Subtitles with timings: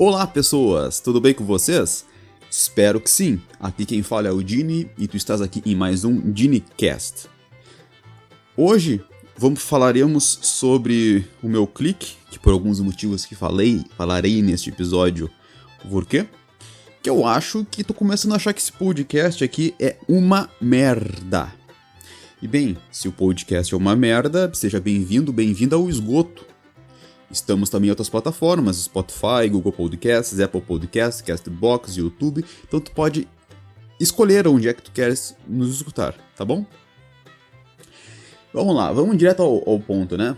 [0.00, 1.00] Olá, pessoas!
[1.00, 2.06] Tudo bem com vocês?
[2.48, 3.40] Espero que sim.
[3.58, 7.28] Aqui quem fala é o Dini e tu estás aqui em mais um DiniCast.
[8.56, 9.02] Hoje
[9.36, 15.28] vamos falaremos sobre o meu clique, que por alguns motivos que falei, falarei neste episódio.
[15.90, 16.28] Por quê?
[17.02, 21.52] Que eu acho que tô começando a achar que esse podcast aqui é uma merda.
[22.40, 26.46] E bem, se o podcast é uma merda, seja bem-vindo, bem-vinda ao esgoto.
[27.30, 32.44] Estamos também em outras plataformas, Spotify, Google Podcasts, Apple Podcasts, Castbox, YouTube.
[32.66, 33.28] Então tu pode
[34.00, 36.64] escolher onde é que tu queres nos escutar, tá bom?
[38.52, 40.36] Vamos lá, vamos direto ao, ao ponto, né?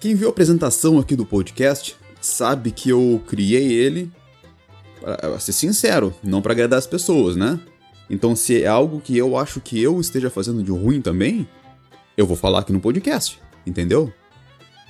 [0.00, 4.10] Quem viu a apresentação aqui do podcast sabe que eu criei ele,
[5.00, 7.60] para ser sincero, não para agradar as pessoas, né?
[8.08, 11.46] Então, se é algo que eu acho que eu esteja fazendo de ruim também,
[12.16, 14.12] eu vou falar aqui no podcast, entendeu?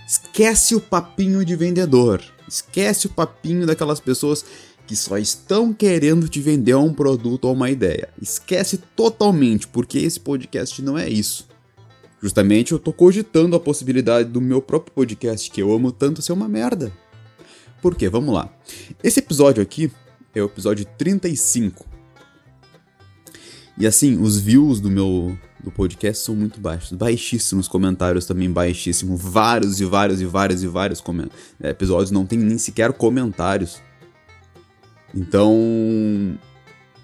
[0.06, 2.22] Esquece o papinho de vendedor.
[2.48, 4.44] Esquece o papinho daquelas pessoas
[4.86, 8.08] que só estão querendo te vender um produto ou uma ideia.
[8.20, 11.48] Esquece totalmente, porque esse podcast não é isso.
[12.20, 16.32] Justamente eu tô cogitando a possibilidade do meu próprio podcast, que eu amo tanto, ser
[16.32, 16.92] uma merda.
[17.80, 18.08] Por quê?
[18.08, 18.52] Vamos lá.
[19.02, 19.90] Esse episódio aqui
[20.34, 21.84] é o episódio 35.
[23.76, 29.20] E assim, os views do meu do podcast são muito baixos, baixíssimos comentários também baixíssimos,
[29.20, 31.02] vários e vários e vários e vários
[31.60, 33.80] é, episódios não tem nem sequer comentários.
[35.14, 35.56] Então,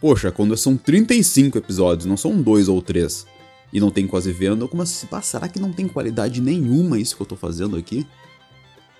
[0.00, 3.26] poxa, quando são 35 episódios, não são dois ou três,
[3.72, 7.14] e não tem quase vendo, eu começo a será que não tem qualidade nenhuma isso
[7.14, 8.06] que eu tô fazendo aqui?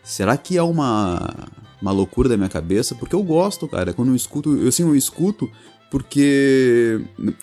[0.03, 1.49] Será que é uma,
[1.83, 2.95] uma loucura da minha cabeça?
[2.95, 3.93] Porque eu gosto, cara.
[3.93, 5.51] Quando eu escuto, eu assim, eu escuto
[5.91, 7.01] porque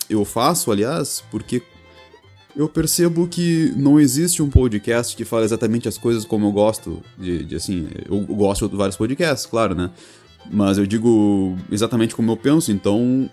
[0.09, 1.61] eu faço, aliás, porque
[2.55, 7.01] eu percebo que não existe um podcast que fala exatamente as coisas como eu gosto
[7.17, 9.91] de, de, assim, eu gosto de vários podcasts, claro, né?
[10.51, 13.29] Mas eu digo exatamente como eu penso, então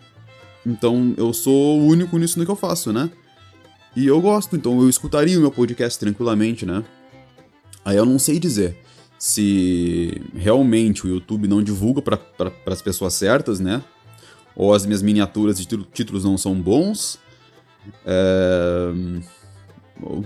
[0.65, 3.11] então eu sou o único nisso no que eu faço, né?
[3.95, 6.83] E eu gosto, então eu escutaria o meu podcast tranquilamente, né?
[7.85, 8.77] Aí eu não sei dizer
[9.19, 13.83] se realmente o YouTube não divulga para as pessoas certas, né?
[14.55, 17.19] ou as minhas miniaturas de títulos não são bons.
[18.05, 18.93] É...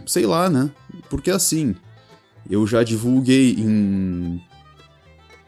[0.06, 0.70] Sei lá, né?
[1.10, 1.74] Porque assim,
[2.48, 4.40] eu já divulguei em.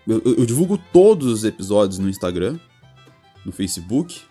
[0.06, 2.58] Eu, eu, divulgo todos os episódios no Instagram,
[3.44, 4.22] no Facebook.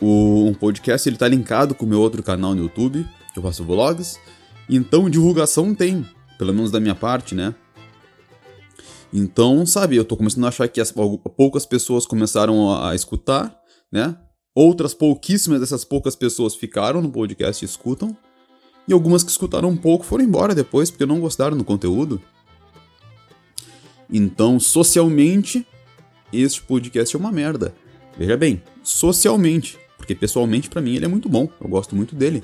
[0.00, 3.42] O um podcast ele tá linkado com o meu outro canal no YouTube, que eu
[3.42, 4.18] faço vlogs.
[4.68, 6.06] Então divulgação tem,
[6.38, 7.54] pelo menos da minha parte, né?
[9.12, 10.92] Então, sabe, eu tô começando a achar que as,
[11.36, 13.58] poucas pessoas começaram a, a escutar,
[13.90, 14.16] né?
[14.60, 18.16] Outras pouquíssimas dessas poucas pessoas ficaram no podcast e escutam.
[18.88, 22.20] E algumas que escutaram um pouco foram embora depois porque não gostaram do conteúdo.
[24.10, 25.64] Então, socialmente,
[26.32, 27.72] este podcast é uma merda.
[28.18, 32.42] Veja bem, socialmente, porque pessoalmente para mim ele é muito bom, eu gosto muito dele.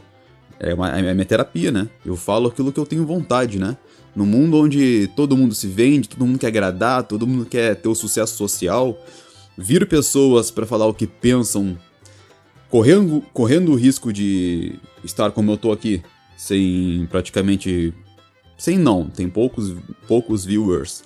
[0.60, 1.90] É, uma, é minha terapia, né?
[2.06, 3.76] Eu falo aquilo que eu tenho vontade, né?
[4.14, 7.88] No mundo onde todo mundo se vende, todo mundo quer agradar, todo mundo quer ter
[7.88, 8.96] o sucesso social,
[9.58, 11.76] vir pessoas para falar o que pensam,
[12.74, 14.74] correndo, correndo o risco de
[15.04, 16.02] estar como eu tô aqui,
[16.36, 17.94] sem praticamente.
[18.58, 19.72] Sem não, tem poucos,
[20.08, 21.04] poucos viewers,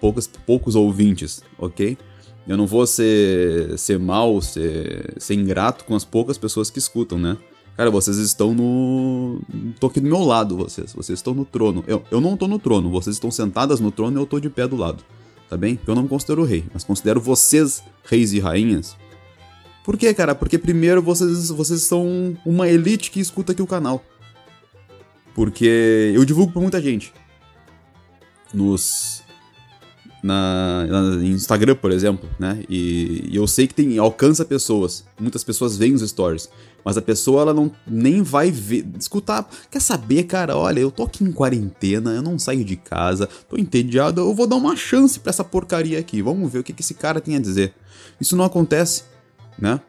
[0.00, 1.98] poucos, poucos ouvintes, ok?
[2.46, 7.18] Eu não vou ser, ser mal, ser, ser ingrato com as poucas pessoas que escutam,
[7.18, 7.36] né?
[7.76, 9.40] Cara, vocês estão no.
[9.80, 10.92] Tô aqui do meu lado, vocês.
[10.92, 11.82] Vocês estão no trono.
[11.88, 14.48] Eu, eu não tô no trono, vocês estão sentadas no trono e eu tô de
[14.48, 15.02] pé do lado.
[15.50, 15.80] Tá bem?
[15.84, 18.96] Eu não me considero rei, mas considero vocês reis e rainhas.
[19.88, 20.34] Por quê, cara?
[20.34, 24.04] Porque primeiro vocês, vocês são uma elite que escuta aqui o canal.
[25.34, 27.10] Porque eu divulgo pra muita gente.
[28.52, 29.22] Nos.
[30.22, 32.62] Na, na Instagram, por exemplo, né?
[32.68, 35.06] E, e eu sei que tem alcança pessoas.
[35.18, 36.50] Muitas pessoas veem os stories.
[36.84, 39.48] Mas a pessoa, ela não nem vai ver, escutar.
[39.70, 40.54] Quer saber, cara?
[40.54, 44.46] Olha, eu tô aqui em quarentena, eu não saio de casa, tô entediado, eu vou
[44.46, 46.20] dar uma chance pra essa porcaria aqui.
[46.20, 47.72] Vamos ver o que, que esse cara tem a dizer.
[48.20, 49.04] Isso não acontece,
[49.58, 49.80] né?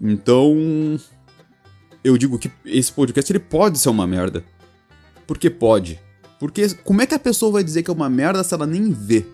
[0.00, 0.98] Então.
[2.02, 4.44] Eu digo que esse podcast ele pode ser uma merda.
[5.26, 6.00] Porque pode.
[6.38, 8.92] Porque como é que a pessoa vai dizer que é uma merda se ela nem
[8.92, 9.26] vê?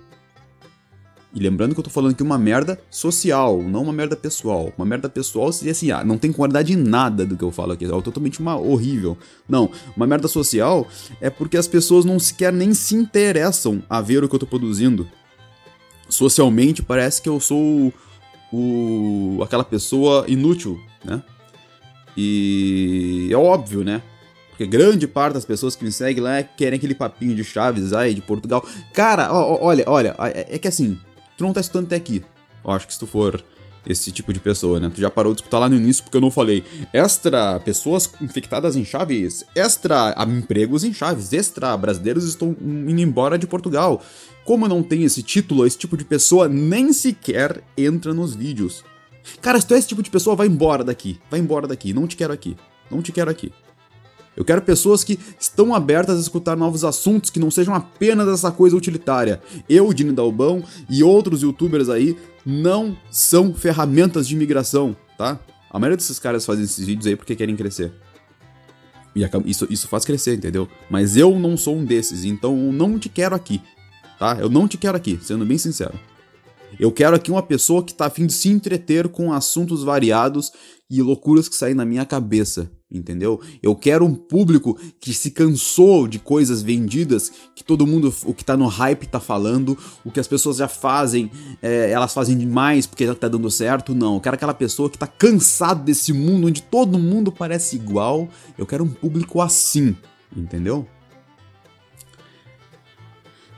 [1.34, 4.72] E lembrando que eu tô falando aqui uma merda social, não uma merda pessoal.
[4.78, 7.72] Uma merda pessoal seria assim, ah, não tem qualidade em nada do que eu falo
[7.72, 9.18] aqui, é totalmente uma horrível.
[9.48, 10.86] Não, uma merda social
[11.20, 14.46] é porque as pessoas não sequer nem se interessam a ver o que eu tô
[14.46, 15.08] produzindo.
[16.08, 17.92] Socialmente parece que eu sou
[18.56, 21.22] o aquela pessoa inútil, né?
[22.16, 24.00] E é óbvio, né?
[24.50, 28.14] Porque grande parte das pessoas que me seguem lá querem aquele papinho de Chaves aí,
[28.14, 28.64] de Portugal.
[28.92, 30.96] Cara, ó, ó, olha, olha, é, é que assim,
[31.36, 32.24] tu não tá escutando até aqui.
[32.64, 33.42] Eu acho que se tu for
[33.86, 34.90] esse tipo de pessoa, né?
[34.94, 38.76] Tu já parou de escutar lá no início porque eu não falei extra pessoas infectadas
[38.76, 44.02] em Chaves, extra empregos em Chaves, extra brasileiros estão indo embora de Portugal.
[44.44, 48.84] Como não tenho esse título, esse tipo de pessoa nem sequer entra nos vídeos.
[49.40, 51.18] Cara, se tu é esse tipo de pessoa, vai embora daqui.
[51.30, 51.94] Vai embora daqui.
[51.94, 52.56] Não te quero aqui.
[52.90, 53.50] Não te quero aqui.
[54.36, 58.50] Eu quero pessoas que estão abertas a escutar novos assuntos que não sejam apenas essa
[58.50, 59.40] coisa utilitária.
[59.68, 65.38] Eu, Dini Dalbão e outros youtubers aí não são ferramentas de imigração, tá?
[65.70, 67.92] A maioria desses caras fazem esses vídeos aí porque querem crescer.
[69.14, 70.68] E isso, isso faz crescer, entendeu?
[70.90, 73.62] Mas eu não sou um desses, então eu não te quero aqui,
[74.18, 74.36] tá?
[74.40, 75.94] Eu não te quero aqui, sendo bem sincero.
[76.78, 80.52] Eu quero aqui uma pessoa que tá afim de se entreter com assuntos variados
[80.90, 83.40] e loucuras que saem na minha cabeça, entendeu?
[83.62, 88.44] Eu quero um público que se cansou de coisas vendidas, que todo mundo, o que
[88.44, 91.30] tá no hype tá falando, o que as pessoas já fazem,
[91.62, 93.94] é, elas fazem demais porque já tá dando certo.
[93.94, 98.28] Não, eu quero aquela pessoa que tá cansado desse mundo onde todo mundo parece igual.
[98.58, 99.96] Eu quero um público assim,
[100.36, 100.86] entendeu?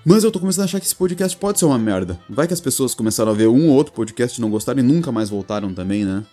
[0.08, 2.17] Mas eu tô começando a achar que esse podcast pode ser uma merda.
[2.31, 4.82] Vai que as pessoas começaram a ver um ou outro podcast e não gostaram e
[4.82, 6.25] nunca mais voltaram também, né?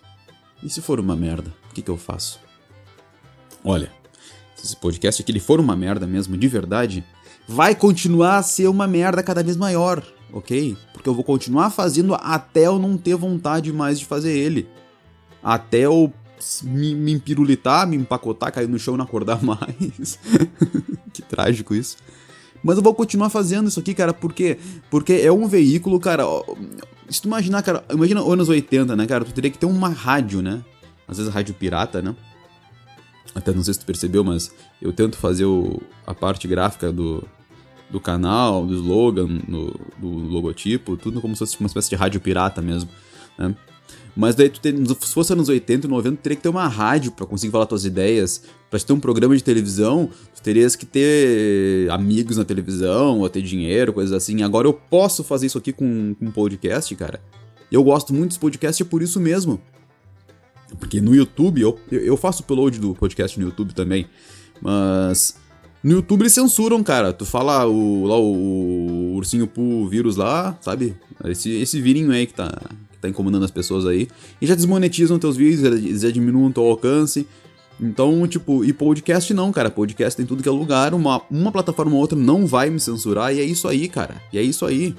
[0.62, 2.40] E se for uma merda, o que, que eu faço?
[3.64, 3.92] Olha,
[4.56, 7.04] se esse podcast aqui ele for uma merda mesmo, de verdade,
[7.48, 10.78] vai continuar a ser uma merda cada vez maior, ok?
[10.94, 14.70] Porque eu vou continuar fazendo até eu não ter vontade mais de fazer ele.
[15.42, 16.14] Até eu
[16.62, 20.20] me, me empirulitar, me empacotar, cair no chão e não acordar mais.
[21.12, 21.98] que trágico isso.
[22.64, 24.58] Mas eu vou continuar fazendo isso aqui, cara, porque
[24.90, 26.24] porque é um veículo, cara,
[27.10, 29.26] se tu imaginar, cara, imagina anos 80, né, cara?
[29.26, 30.64] Tu teria que ter uma rádio, né?
[31.08, 32.16] Às vezes rádio pirata, né?
[33.36, 37.28] Até não sei se tu percebeu, mas eu tento fazer o, a parte gráfica do,
[37.90, 42.22] do canal, do slogan, no, do logotipo, tudo como se fosse uma espécie de rádio
[42.22, 42.90] pirata mesmo,
[43.38, 43.56] né?
[44.16, 46.68] Mas daí, tu tem, se fosse anos 80 e 90, tu teria que ter uma
[46.68, 48.44] rádio para conseguir falar tuas ideias.
[48.70, 53.42] Pra ter um programa de televisão, tu terias que ter amigos na televisão, ou ter
[53.42, 54.44] dinheiro, coisas assim.
[54.44, 57.20] Agora eu posso fazer isso aqui com, com podcast, cara.
[57.72, 59.60] Eu gosto muito desse podcast por isso mesmo.
[60.80, 64.08] Porque no YouTube, eu, eu faço upload do podcast no YouTube também.
[64.62, 65.36] Mas
[65.84, 67.12] no YouTube eles censuram, cara.
[67.12, 70.96] Tu fala o, lá, o, o ursinho Poo vírus lá, sabe?
[71.26, 72.52] Esse, esse virinho aí que tá,
[73.04, 74.08] tá incomodando as pessoas aí.
[74.42, 77.28] E já desmonetizam teus vídeos, eles já diminuem teu alcance.
[77.80, 79.70] Então, tipo, e podcast não, cara.
[79.70, 80.94] Podcast tem tudo que é lugar.
[80.94, 83.34] Uma, uma plataforma ou outra não vai me censurar.
[83.34, 84.22] E é isso aí, cara.
[84.32, 84.96] E é isso aí.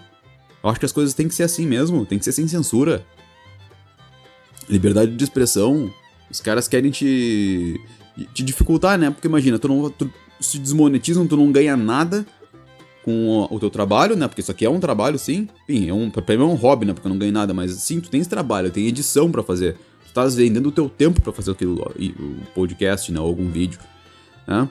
[0.63, 2.05] Eu acho que as coisas têm que ser assim mesmo.
[2.05, 3.05] Tem que ser sem censura.
[4.69, 5.91] Liberdade de expressão.
[6.31, 7.81] Os caras querem te.
[8.35, 9.11] te dificultar, né?
[9.11, 9.91] Porque imagina, tu não.
[9.91, 10.11] Tu,
[10.41, 12.27] se desmonetizam, tu não ganha nada
[13.05, 14.27] com o teu trabalho, né?
[14.27, 15.47] Porque isso aqui é um trabalho, sim.
[15.69, 16.95] Enfim, é um, pra mim é um hobby, né?
[16.95, 19.75] Porque eu não ganho nada, mas sim, tu tens trabalho, tem edição para fazer.
[20.05, 23.21] Tu estás vendendo o teu tempo para fazer aquilo, o podcast, né?
[23.21, 23.79] Ou algum vídeo,
[24.47, 24.69] né?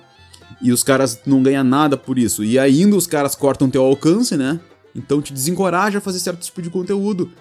[0.62, 2.44] E os caras não ganham nada por isso.
[2.44, 4.60] E ainda os caras cortam teu alcance, né?
[4.96, 7.32] Então te desencoraja a fazer certo tipo de conteúdo.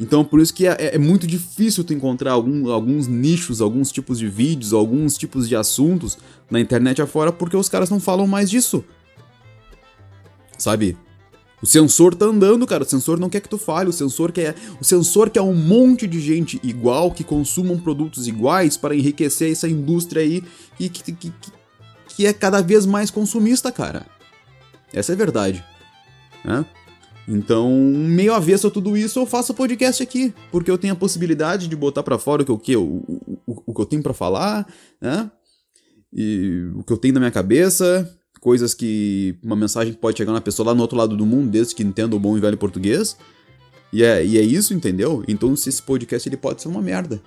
[0.00, 4.18] Então por isso que é, é muito difícil tu encontrar algum, alguns nichos, alguns tipos
[4.18, 6.18] de vídeos, alguns tipos de assuntos
[6.50, 8.84] na internet afora, porque os caras não falam mais disso
[10.60, 10.96] sabe?
[11.62, 12.84] O sensor tá andando, cara.
[12.84, 13.90] O sensor não quer que tu fale.
[13.90, 18.76] O sensor quer, o sensor quer um monte de gente igual que consumam produtos iguais
[18.76, 20.42] para enriquecer essa indústria aí
[20.78, 21.52] e que, que, que,
[22.08, 24.06] que é cada vez mais consumista, cara.
[24.92, 25.64] Essa é a verdade.
[26.44, 26.64] Né?
[27.28, 31.68] Então, meio avesso a tudo isso, eu faço podcast aqui, porque eu tenho a possibilidade
[31.68, 33.04] de botar para fora o que, o, que, o,
[33.46, 34.66] o, o que eu tenho para falar,
[35.00, 35.30] né?
[36.12, 39.36] E o que eu tenho na minha cabeça, coisas que.
[39.42, 42.16] uma mensagem pode chegar na pessoa lá no outro lado do mundo, desde que entenda
[42.16, 43.16] o bom e velho português.
[43.92, 45.22] E é, e é isso, entendeu?
[45.28, 47.20] Então se esse podcast ele pode ser uma merda.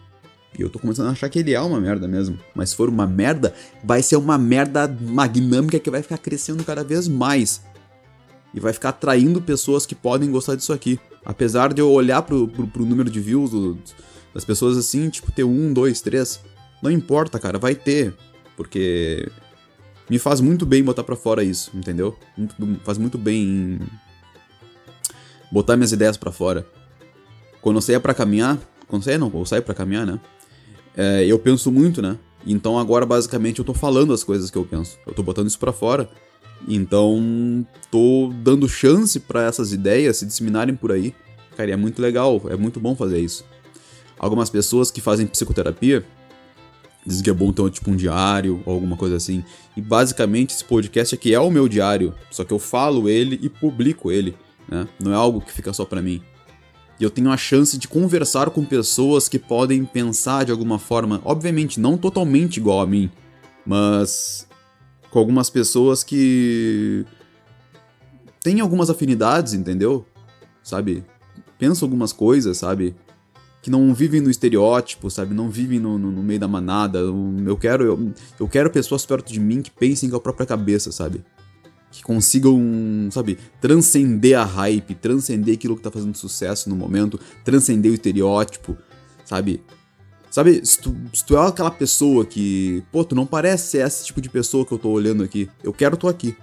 [0.58, 2.40] E eu tô começando a achar que ele é uma merda mesmo.
[2.54, 3.54] Mas se for uma merda,
[3.84, 7.62] vai ser uma merda magnâmica que vai ficar crescendo cada vez mais.
[8.54, 11.00] E vai ficar atraindo pessoas que podem gostar disso aqui.
[11.26, 13.80] Apesar de eu olhar pro, pro, pro número de views do,
[14.34, 16.40] das pessoas assim, tipo, ter um, dois, três.
[16.84, 18.14] Não importa, cara, vai ter.
[18.56, 19.28] Porque
[20.10, 22.18] me faz muito bem botar para fora isso, entendeu?
[22.84, 23.80] Faz muito bem
[25.52, 26.66] botar minhas ideias para fora.
[27.62, 28.58] Quando eu saia para caminhar,
[28.88, 30.20] quando eu saia não, eu saio para caminhar, né?
[30.96, 32.18] É, eu penso muito, né?
[32.46, 34.98] Então agora basicamente eu tô falando as coisas que eu penso.
[35.08, 36.10] Eu tô botando isso para fora.
[36.68, 41.14] Então tô dando chance para essas ideias se disseminarem por aí.
[41.56, 43.46] Cara, é muito legal, é muito bom fazer isso.
[44.18, 46.06] Algumas pessoas que fazem psicoterapia,
[47.06, 49.44] Diz que é bom ter tipo um diário ou alguma coisa assim.
[49.76, 53.50] E basicamente esse podcast aqui é o meu diário, só que eu falo ele e
[53.50, 54.36] publico ele,
[54.70, 54.88] né?
[55.00, 56.22] Não é algo que fica só para mim.
[57.00, 61.22] E eu tenho a chance de conversar com pessoas que podem pensar de alguma forma,
[61.26, 63.10] obviamente não totalmente igual a mim,
[63.66, 64.48] mas
[65.10, 67.06] com algumas pessoas que
[68.42, 70.06] têm algumas afinidades, entendeu?
[70.64, 71.04] Sabe?
[71.58, 72.96] Pensam algumas coisas, sabe?
[73.64, 75.34] Que não vivem no estereótipo, sabe?
[75.34, 77.00] Não vivem no, no, no meio da manada.
[77.00, 80.92] Eu quero, eu, eu, quero pessoas perto de mim que pensem com a própria cabeça,
[80.92, 81.24] sabe?
[81.90, 82.60] Que consigam,
[83.10, 88.78] sabe, transcender a hype, transcender aquilo que tá fazendo sucesso no momento, transcender o estereótipo,
[89.24, 89.64] sabe?
[90.30, 94.04] Sabe, se tu, se tu é aquela pessoa que, pô, tu não parece ser esse
[94.04, 95.50] tipo de pessoa que eu tô olhando aqui.
[95.64, 96.36] Eu quero tu aqui.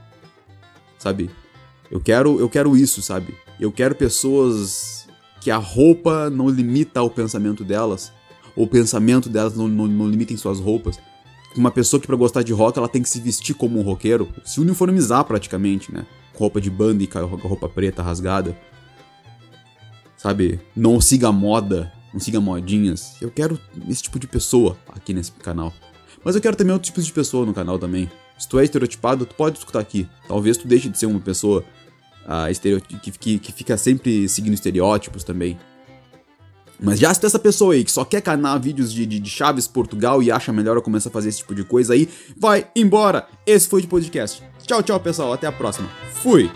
[0.98, 1.28] Sabe?
[1.90, 3.34] Eu quero, eu quero isso, sabe?
[3.58, 5.00] Eu quero pessoas
[5.40, 8.12] que a roupa não limita o pensamento delas,
[8.54, 10.99] ou o pensamento delas não, não, não limita em suas roupas.
[11.56, 14.28] Uma pessoa que para gostar de rock, ela tem que se vestir como um roqueiro,
[14.44, 16.06] se uniformizar praticamente, né?
[16.32, 18.56] Com roupa de banda e com roupa preta rasgada.
[20.16, 20.61] Sabe?
[20.76, 23.16] Não siga moda, não siga modinhas.
[23.20, 25.73] Eu quero esse tipo de pessoa aqui nesse canal.
[26.25, 28.09] Mas eu quero também outros tipos de pessoa no canal também.
[28.38, 30.09] Se tu é estereotipado, tu pode escutar aqui.
[30.28, 31.64] Talvez tu deixe de ser uma pessoa
[32.30, 35.58] uh, que, que, que fica sempre seguindo estereótipos também.
[36.82, 39.30] Mas já se tem essa pessoa aí que só quer canal vídeos de, de, de,
[39.30, 42.66] Chaves Portugal e acha melhor eu começar a fazer esse tipo de coisa aí, vai
[42.75, 43.28] embora!
[43.46, 44.42] Esse foi o podcast.
[44.66, 45.32] Tchau, tchau, pessoal.
[45.32, 45.90] Até a próxima.
[46.22, 46.50] Fui!